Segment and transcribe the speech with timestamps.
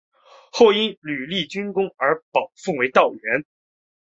[0.51, 3.45] 后因屡立军功而被保奏为道员。